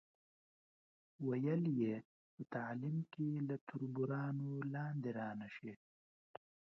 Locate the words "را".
5.17-5.29